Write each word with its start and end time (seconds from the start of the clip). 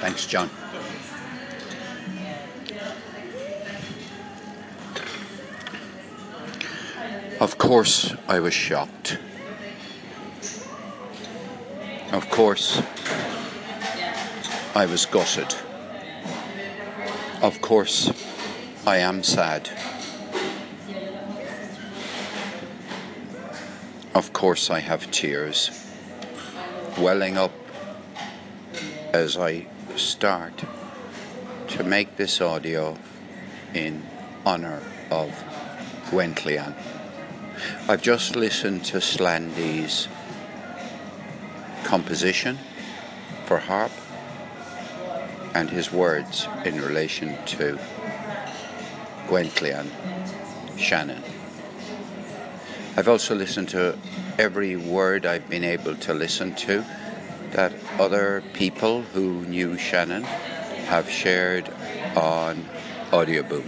Thanks, 0.00 0.26
John. 0.26 0.48
Of 7.40 7.58
course, 7.58 8.14
I 8.28 8.38
was 8.38 8.54
shocked. 8.54 9.18
Of 12.12 12.30
course, 12.30 12.80
I 14.74 14.86
was 14.86 15.04
gutted. 15.06 15.54
Of 17.42 17.60
course, 17.60 18.12
I 18.86 18.98
am 18.98 19.22
sad. 19.22 19.68
Of 24.14 24.32
course, 24.32 24.70
I 24.70 24.78
have 24.78 25.10
tears 25.10 25.70
welling 26.98 27.36
up 27.36 27.52
as 29.12 29.36
I 29.36 29.66
start 29.98 30.64
to 31.68 31.82
make 31.82 32.16
this 32.16 32.40
audio 32.40 32.96
in 33.74 34.02
honour 34.46 34.80
of 35.10 35.30
Gwenllian. 36.10 36.74
I've 37.88 38.02
just 38.02 38.36
listened 38.36 38.84
to 38.86 39.00
Slandy's 39.00 40.08
composition 41.84 42.58
for 43.46 43.58
harp 43.58 43.90
and 45.54 45.68
his 45.68 45.92
words 45.92 46.46
in 46.64 46.80
relation 46.80 47.36
to 47.46 47.78
Gwenllian 49.26 49.90
Shannon. 50.78 51.22
I've 52.96 53.08
also 53.08 53.34
listened 53.34 53.68
to 53.70 53.98
every 54.38 54.76
word 54.76 55.26
I've 55.26 55.48
been 55.48 55.64
able 55.64 55.96
to 55.96 56.14
listen 56.14 56.54
to 56.56 56.84
that 57.52 57.72
other 57.98 58.42
people 58.52 59.02
who 59.02 59.44
knew 59.46 59.78
Shannon 59.78 60.22
have 60.22 61.08
shared 61.10 61.68
on 62.16 62.64
Audioboom. 63.10 63.64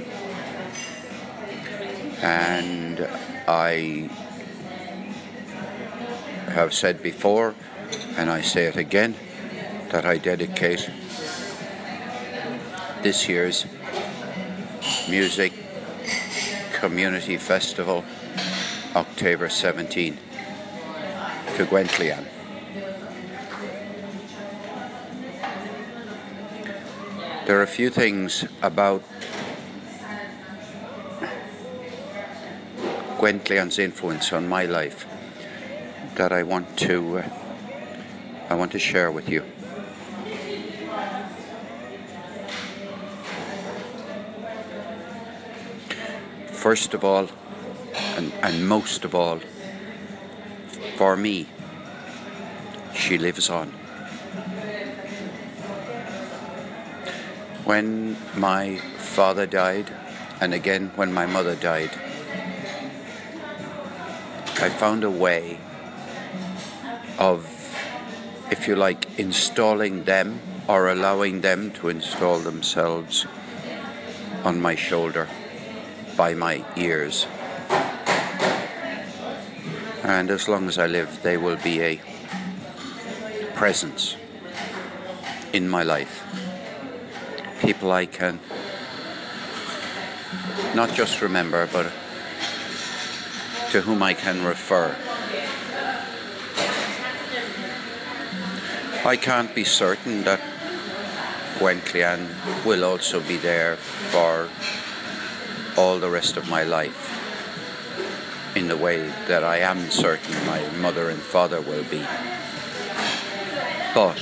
And 2.23 3.09
I 3.49 4.11
have 6.49 6.75
said 6.75 7.03
before, 7.03 7.55
and 8.17 8.31
I 8.31 8.43
say 8.43 8.65
it 8.67 8.77
again, 8.77 9.15
that 9.91 10.05
I 10.05 10.19
dedicate 10.19 10.91
this 13.03 13.29
year's 13.29 13.67
Music 15.09 15.53
Community 16.75 17.37
Festival, 17.37 18.05
October 18.95 19.49
17, 19.49 20.19
to 21.57 21.67
Gwenllian. 21.67 22.40
There 27.51 27.59
are 27.59 27.65
a 27.65 27.67
few 27.67 27.91
things 27.91 28.45
about 28.63 29.03
Gwenllian's 33.19 33.77
influence 33.77 34.33
on 34.33 34.49
my 34.49 34.67
life 34.67 35.05
that 36.15 36.31
I 36.31 36.45
want 36.45 36.79
to 36.87 37.19
uh, 37.19 37.29
I 38.49 38.55
want 38.55 38.71
to 38.71 38.79
share 38.79 39.11
with 39.11 39.29
you. 39.29 39.43
First 46.53 46.95
of 46.95 47.03
all, 47.03 47.31
and, 48.17 48.33
and 48.45 48.69
most 48.69 49.05
of 49.05 49.13
all, 49.13 49.41
for 50.97 51.17
me, 51.17 51.49
she 52.95 53.19
lives 53.19 53.51
on. 53.51 53.80
When 57.71 58.17
my 58.35 58.79
father 59.15 59.47
died, 59.47 59.95
and 60.41 60.53
again 60.53 60.91
when 60.97 61.13
my 61.13 61.27
mother 61.27 61.55
died, 61.55 61.93
I 64.59 64.69
found 64.71 65.05
a 65.05 65.11
way 65.11 65.57
of, 67.17 67.47
if 68.51 68.67
you 68.67 68.75
like, 68.75 69.21
installing 69.21 70.03
them 70.03 70.41
or 70.67 70.89
allowing 70.89 71.43
them 71.43 71.71
to 71.79 71.91
install 71.91 72.41
themselves 72.41 73.25
on 74.43 74.61
my 74.61 74.75
shoulder 74.75 75.29
by 76.17 76.35
my 76.35 76.65
ears. 76.77 77.29
And 80.03 80.29
as 80.29 80.49
long 80.49 80.67
as 80.67 80.77
I 80.77 80.89
live, 80.89 81.23
they 81.23 81.37
will 81.37 81.59
be 81.63 81.81
a 81.83 82.01
presence 83.55 84.17
in 85.53 85.69
my 85.69 85.85
life. 85.85 86.40
People 87.61 87.93
I 87.93 88.07
can 88.07 88.41
not 90.75 90.95
just 90.95 91.21
remember, 91.21 91.69
but 91.73 91.93
to 93.71 93.81
whom 93.81 94.03
I 94.03 94.15
can 94.15 94.45
refer. 94.45 94.97
I 99.05 99.17
can't 99.17 99.55
be 99.55 99.65
certain 99.65 100.25
that 100.25 100.41
Gwenllian 101.59 102.29
will 102.65 102.85
also 102.85 103.21
be 103.21 103.37
there 103.37 103.77
for 103.77 104.49
all 105.77 105.99
the 105.99 106.11
rest 106.11 106.37
of 106.37 106.49
my 106.49 106.65
life 106.65 107.09
in 108.57 108.69
the 108.69 108.77
way 108.77 109.09
that 109.29 109.45
I 109.45 109.59
am 109.59 109.91
certain 109.91 110.35
my 110.47 110.67
mother 110.79 111.11
and 111.11 111.21
father 111.21 111.61
will 111.61 111.85
be. 111.85 112.05
But 113.95 114.19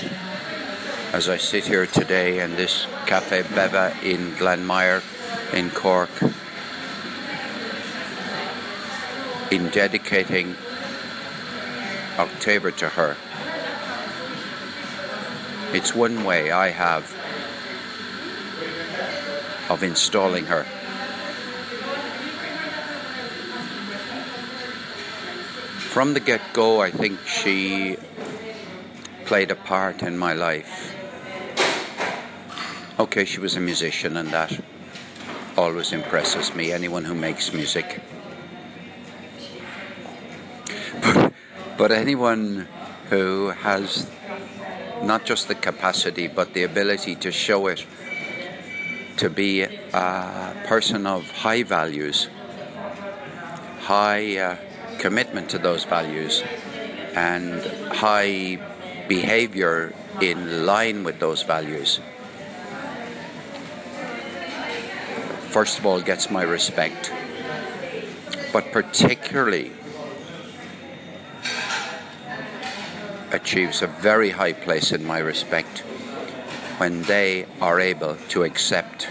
as 1.13 1.29
I 1.29 1.39
sit 1.39 1.65
here 1.65 1.87
today 1.87 2.41
in 2.41 2.57
this 2.57 2.87
Cafe 3.07 3.43
Beva 3.43 3.97
in 4.03 4.33
Glanmire 4.33 5.03
in 5.55 5.71
Cork, 5.71 6.11
in 9.51 9.71
dedicating 9.71 10.55
October 12.19 12.71
to 12.73 12.91
her, 12.91 13.17
it's 15.73 15.95
one 15.95 16.25
way 16.25 16.51
I 16.51 16.69
have 16.69 17.05
of 19.71 19.83
installing 19.83 20.45
her. 20.47 20.65
From 25.79 26.13
the 26.13 26.21
get 26.21 26.43
go, 26.53 26.83
I 26.83 26.91
think 26.91 27.19
she 27.27 27.97
played 29.25 29.51
a 29.51 29.57
part 29.57 30.03
in 30.03 30.17
my 30.17 30.33
life. 30.33 30.98
Okay, 32.99 33.25
she 33.25 33.39
was 33.39 33.55
a 33.55 33.61
musician, 33.61 34.17
and 34.17 34.31
that 34.31 34.59
always 35.57 35.93
impresses 35.93 36.53
me, 36.53 36.73
anyone 36.73 37.05
who 37.05 37.15
makes 37.15 37.53
music. 37.53 38.01
But, 41.01 41.33
but 41.77 41.93
anyone 41.93 42.67
who 43.09 43.51
has 43.51 44.11
not 45.01 45.25
just 45.25 45.47
the 45.47 45.55
capacity 45.55 46.27
but 46.27 46.55
the 46.55 46.65
ability 46.65 47.15
to 47.15 47.31
show 47.31 47.69
it 47.69 47.87
to 49.19 49.31
be 49.31 49.63
a 49.63 50.63
person 50.67 51.07
of 51.07 51.23
high 51.31 51.63
values, 51.63 52.29
high 53.83 54.39
uh, 54.39 54.57
commitment 54.99 55.49
to 55.51 55.59
those 55.59 55.85
values, 55.85 56.43
and 57.15 57.63
high 57.95 58.59
behavior 59.07 59.95
in 60.21 60.67
line 60.67 61.05
with 61.05 61.21
those 61.21 61.43
values. 61.45 62.01
First 65.59 65.81
of 65.81 65.87
all, 65.87 66.01
gets 66.01 66.31
my 66.31 66.45
respect, 66.45 67.13
but 68.53 68.71
particularly 68.71 69.73
achieves 73.33 73.83
a 73.83 73.89
very 73.89 74.31
high 74.31 74.53
place 74.53 74.93
in 74.93 75.05
my 75.05 75.19
respect 75.19 75.81
when 76.79 77.03
they 77.03 77.45
are 77.61 77.81
able 77.81 78.15
to 78.29 78.45
accept 78.45 79.09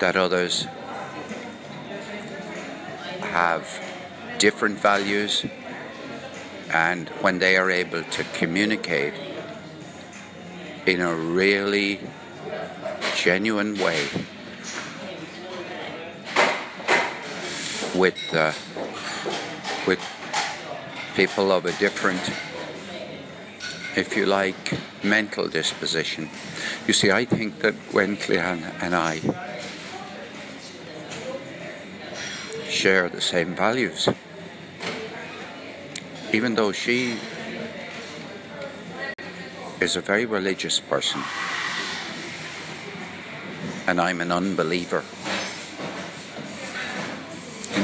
that 0.00 0.16
others 0.16 0.66
have 3.20 3.64
different 4.38 4.76
values 4.76 5.46
and 6.72 7.08
when 7.20 7.38
they 7.38 7.56
are 7.56 7.70
able 7.70 8.02
to 8.02 8.24
communicate 8.34 9.14
in 10.84 11.00
a 11.00 11.14
really 11.14 12.00
genuine 13.14 13.78
way 13.78 14.08
with 18.00 18.34
uh, 18.34 18.52
with 19.86 20.00
people 21.14 21.52
of 21.52 21.66
a 21.66 21.72
different 21.72 22.22
if 23.96 24.16
you 24.16 24.24
like, 24.24 24.78
mental 25.02 25.48
disposition. 25.48 26.30
You 26.86 26.94
see, 26.94 27.10
I 27.10 27.24
think 27.24 27.58
that 27.60 27.74
Gwenllian 27.90 28.62
and 28.80 28.94
I 28.94 29.20
share 32.68 33.08
the 33.08 33.20
same 33.20 33.54
values. 33.54 34.08
Even 36.32 36.54
though 36.54 36.72
she 36.72 37.18
is 39.80 39.96
a 39.96 40.00
very 40.00 40.24
religious 40.24 40.78
person, 40.78 41.22
and 43.86 44.00
I'm 44.00 44.20
an 44.20 44.30
unbeliever. 44.30 45.02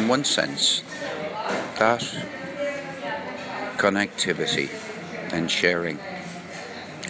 In 0.06 0.11
one 0.11 0.23
sense, 0.23 0.85
that 1.81 2.00
connectivity 3.76 4.70
and 5.32 5.50
sharing 5.50 5.99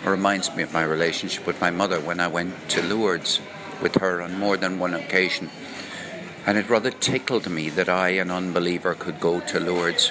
reminds 0.03 0.57
me 0.57 0.63
of 0.63 0.73
my 0.73 0.83
relationship 0.83 1.47
with 1.47 1.61
my 1.61 1.71
mother 1.71 2.01
when 2.01 2.21
I 2.21 2.29
went 2.29 2.71
to 2.71 2.83
Lourdes 2.83 3.41
with 3.83 3.97
her 3.97 4.23
on 4.23 4.39
more 4.39 4.57
than 4.57 4.79
one 4.79 4.95
occasion. 4.95 5.51
And 6.47 6.57
it 6.57 6.71
rather 6.71 6.91
tickled 6.91 7.51
me 7.51 7.69
that 7.69 7.91
I, 7.91 8.17
an 8.17 8.31
unbeliever, 8.31 8.95
could 8.95 9.21
go 9.21 9.41
to 9.41 9.61
Lourdes. 9.61 10.11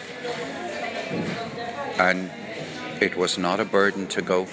And 1.98 2.30
it 3.02 3.18
was 3.18 3.36
not 3.36 3.60
a 3.60 3.66
burden 3.66 4.06
to 4.10 4.22
go. 4.22 4.48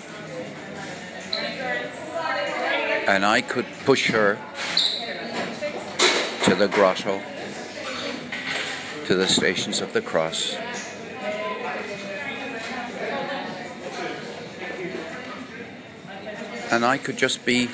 And 3.06 3.26
I 3.26 3.42
could 3.42 3.66
push 3.84 4.10
her 4.10 4.38
to 6.44 6.54
the 6.54 6.68
grotto, 6.68 7.20
to 9.12 9.18
the 9.18 9.28
stations 9.28 9.82
of 9.82 9.92
the 9.92 10.00
cross. 10.00 10.56
And 16.70 16.82
I 16.82 16.96
could 16.96 17.18
just 17.18 17.44
be 17.44 17.68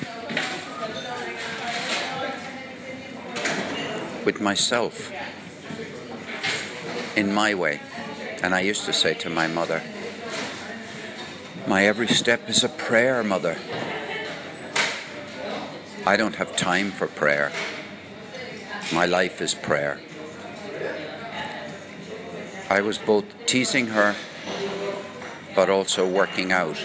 with 4.25 4.41
myself 4.41 5.13
in 7.15 7.33
my 7.33 7.55
way. 7.55 7.79
And 8.43 8.53
I 8.53 8.59
used 8.59 8.83
to 8.83 8.91
say 8.91 9.13
to 9.13 9.29
my 9.29 9.47
mother, 9.47 9.81
My 11.67 11.85
every 11.85 12.07
step 12.07 12.49
is 12.49 12.65
a 12.65 12.69
prayer, 12.69 13.23
mother. 13.23 13.55
I 16.05 16.17
don't 16.17 16.35
have 16.35 16.57
time 16.57 16.91
for 16.91 17.07
prayer. 17.07 17.53
My 18.91 19.05
life 19.05 19.41
is 19.41 19.53
prayer. 19.53 20.01
I 22.69 22.81
was 22.81 22.99
both 22.99 23.25
teasing 23.47 23.87
her 23.87 24.15
but 25.55 25.71
also 25.71 26.07
working 26.07 26.51
out. 26.51 26.77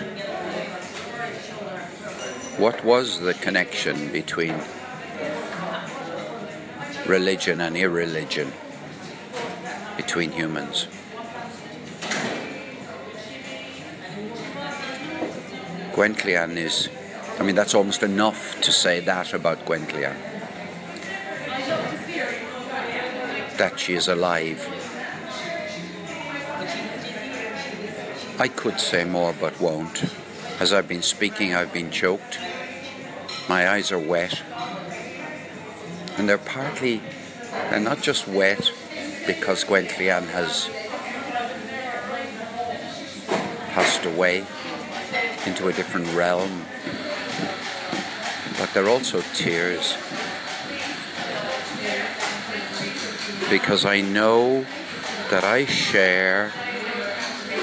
What 2.57 2.83
was 2.83 3.21
the 3.21 3.35
connection 3.35 4.11
between 4.11 4.55
religion 7.07 7.61
and 7.61 7.77
irreligion 7.77 8.51
between 9.97 10.33
humans? 10.33 10.87
Gwenllian 15.93 16.57
is, 16.57 16.89
I 17.39 17.43
mean, 17.43 17.55
that's 17.55 17.75
almost 17.75 18.03
enough 18.03 18.61
to 18.63 18.73
say 18.73 19.01
that 19.01 19.35
about 19.35 19.67
Gwenllian. 19.67 20.17
That 23.59 23.79
she 23.79 23.95
is 23.95 24.09
alive. 24.09 24.84
I 28.37 28.49
could 28.49 28.81
say 28.81 29.05
more 29.05 29.33
but 29.41 29.61
won't. 29.61 30.05
As 30.59 30.73
I've 30.73 30.89
been 30.89 31.03
speaking, 31.03 31.55
I've 31.55 31.73
been 31.73 31.91
choked. 31.93 32.39
My 33.49 33.69
eyes 33.69 33.93
are 33.93 33.99
wet. 33.99 34.43
And 36.17 36.29
they're 36.29 36.39
partly, 36.39 37.01
they're 37.71 37.79
not 37.79 38.03
just 38.03 38.27
wet 38.27 38.71
because 39.27 39.65
Gwenllian 39.65 40.27
has 40.29 40.69
passed 43.73 44.05
away 44.05 44.45
into 45.47 45.69
a 45.69 45.73
different 45.73 46.13
realm, 46.15 46.65
but 48.59 48.73
they're 48.75 48.89
also 48.89 49.21
tears 49.33 49.97
because 53.49 53.85
I 53.85 54.01
know 54.01 54.65
that 55.31 55.45
I 55.45 55.67
share 55.67 56.53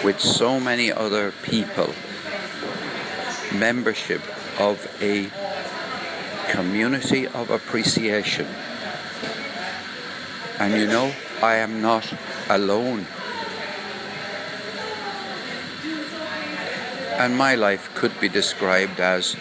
with 0.03 0.19
so 0.19 0.59
many 0.59 0.91
other 0.91 1.31
people 1.43 1.93
membership 3.53 4.21
of 4.59 4.87
a 5.01 5.29
community 6.51 7.27
of 7.27 7.49
appreciation. 7.49 8.47
And 10.59 10.73
you 10.79 10.87
know, 10.87 11.13
I 11.41 11.55
am 11.55 11.81
not 11.81 12.11
alone. 12.49 13.05
And 17.17 17.37
my 17.37 17.55
life 17.55 17.93
could 17.93 18.19
be 18.19 18.29
described 18.29 18.99
as 18.99 19.35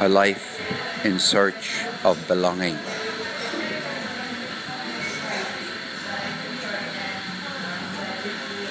a 0.00 0.08
life 0.08 0.60
in 1.04 1.18
search 1.18 1.84
of 2.04 2.16
belonging. 2.26 2.78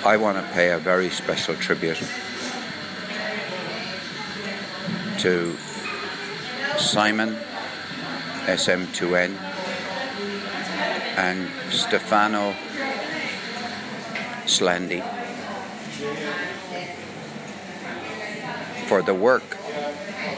I 0.06 0.16
want 0.16 0.38
to 0.38 0.54
pay 0.54 0.72
a 0.72 0.78
very 0.78 1.10
special 1.10 1.56
tribute 1.56 2.02
to 5.20 5.58
Simon 6.78 7.36
SM2N 8.46 9.36
and 11.18 11.50
Stefano 11.70 12.56
Slandy 14.46 15.04
for 18.88 19.02
the 19.02 19.14
work 19.14 19.58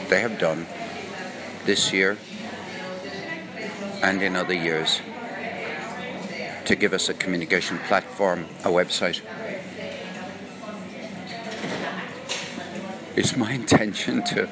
they 0.08 0.20
have 0.20 0.40
done 0.40 0.66
this 1.66 1.92
year 1.92 2.18
and 4.02 4.20
in 4.20 4.34
other 4.34 4.54
years 4.54 5.00
to 6.64 6.74
give 6.74 6.92
us 6.92 7.08
a 7.08 7.14
communication 7.14 7.78
platform, 7.86 8.46
a 8.64 8.68
website. 8.68 9.20
It's 13.14 13.36
my 13.36 13.52
intention 13.52 14.22
to 14.24 14.48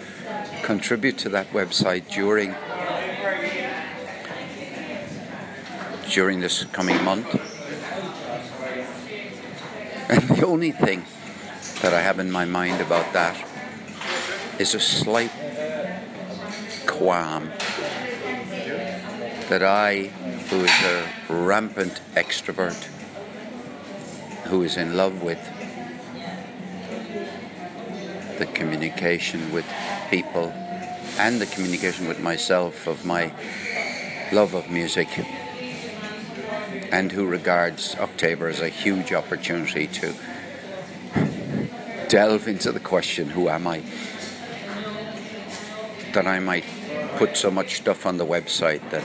contribute 0.62 1.16
to 1.18 1.30
that 1.30 1.50
website 1.52 2.10
during 2.10 2.54
during 6.10 6.40
this 6.40 6.64
coming 6.64 7.02
month. 7.02 7.40
And 10.10 10.22
the 10.22 10.44
only 10.44 10.72
thing 10.72 11.04
that 11.82 11.94
I 11.94 12.00
have 12.00 12.18
in 12.18 12.32
my 12.32 12.44
mind 12.44 12.80
about 12.80 13.12
that 13.12 13.46
is 14.58 14.74
a 14.74 14.80
slight 14.80 15.30
qualm 16.84 17.48
that 19.48 19.62
I, 19.62 20.10
who 20.50 20.64
is 20.64 20.82
a 20.82 21.08
rampant 21.28 22.00
extrovert, 22.16 22.82
who 24.48 24.64
is 24.64 24.76
in 24.76 24.96
love 24.96 25.22
with 25.22 25.38
the 28.40 28.46
communication 28.46 29.52
with 29.52 29.66
people 30.08 30.48
and 31.18 31.38
the 31.38 31.46
communication 31.46 32.08
with 32.08 32.18
myself 32.20 32.86
of 32.86 33.04
my 33.04 33.30
love 34.32 34.54
of 34.54 34.70
music 34.70 35.08
and 36.90 37.12
who 37.12 37.26
regards 37.26 37.94
October 37.96 38.48
as 38.48 38.60
a 38.60 38.70
huge 38.70 39.12
opportunity 39.12 39.86
to 39.86 40.14
delve 42.08 42.48
into 42.48 42.72
the 42.72 42.80
question 42.80 43.28
who 43.28 43.50
am 43.50 43.66
I? 43.66 43.82
That 46.14 46.26
I 46.26 46.40
might 46.40 46.64
put 47.16 47.36
so 47.36 47.50
much 47.50 47.76
stuff 47.76 48.06
on 48.06 48.16
the 48.16 48.26
website 48.26 48.80
that 48.88 49.04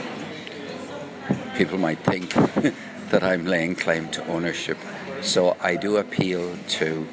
people 1.58 1.78
might 1.78 2.00
think 2.00 2.34
that 3.10 3.22
I'm 3.22 3.46
laying 3.46 3.76
claim 3.76 4.08
to 4.12 4.26
ownership. 4.28 4.78
So 5.22 5.58
I 5.62 5.76
do 5.76 5.98
appeal 5.98 6.56
to 6.80 7.06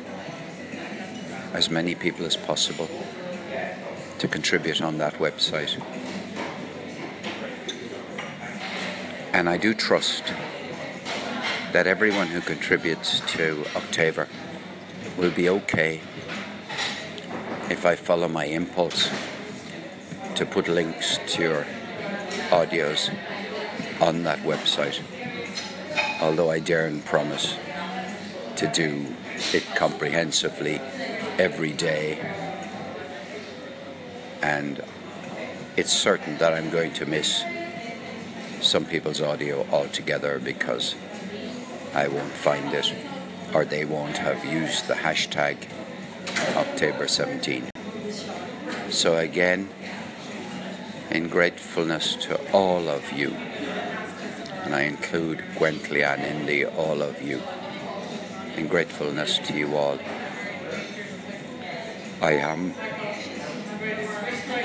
as 1.52 1.70
many 1.70 1.94
people 1.94 2.24
as 2.24 2.36
possible 2.36 2.88
to 4.18 4.28
contribute 4.28 4.80
on 4.80 4.98
that 4.98 5.14
website. 5.14 5.80
And 9.32 9.48
I 9.48 9.56
do 9.56 9.74
trust 9.74 10.24
that 11.72 11.86
everyone 11.86 12.28
who 12.28 12.40
contributes 12.40 13.20
to 13.32 13.64
October 13.74 14.28
will 15.16 15.30
be 15.30 15.48
okay 15.48 16.00
if 17.70 17.86
I 17.86 17.96
follow 17.96 18.28
my 18.28 18.44
impulse 18.44 19.10
to 20.34 20.46
put 20.46 20.68
links 20.68 21.18
to 21.28 21.42
your 21.42 21.66
audios 22.50 23.10
on 24.00 24.22
that 24.24 24.38
website. 24.40 25.00
Although 26.20 26.50
I 26.50 26.60
daren't 26.60 27.04
promise 27.04 27.56
to 28.56 28.66
do 28.68 29.06
it 29.52 29.64
comprehensively 29.74 30.80
every 31.38 31.72
day. 31.72 32.18
And 34.42 34.82
it's 35.76 35.92
certain 35.92 36.38
that 36.38 36.52
I'm 36.52 36.70
going 36.70 36.92
to 36.94 37.06
miss 37.06 37.44
some 38.60 38.84
people's 38.84 39.20
audio 39.20 39.66
altogether 39.70 40.38
because 40.38 40.94
I 41.94 42.08
won't 42.08 42.32
find 42.32 42.72
it 42.74 42.92
or 43.54 43.64
they 43.64 43.84
won't 43.84 44.18
have 44.18 44.44
used 44.44 44.88
the 44.88 44.94
hashtag 44.94 45.68
October 46.56 47.06
17. 47.06 47.70
So 48.88 49.16
again, 49.16 49.68
in 51.10 51.28
gratefulness 51.28 52.16
to 52.16 52.52
all 52.52 52.88
of 52.88 53.12
you, 53.12 53.30
and 54.64 54.74
I 54.74 54.82
include 54.82 55.38
Gwentley 55.56 56.02
and 56.04 56.22
Indy, 56.22 56.64
all 56.64 57.02
of 57.02 57.20
you, 57.20 57.42
in 58.56 58.68
gratefulness 58.68 59.38
to 59.38 59.52
you 59.54 59.76
all, 59.76 59.98
I 62.22 62.34
am 62.34 62.72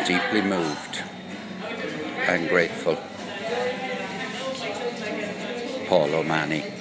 deeply 0.05 0.41
moved 0.41 1.01
and 2.27 2.47
grateful. 2.47 2.97
Paul 5.87 6.13
O'Mahony. 6.13 6.76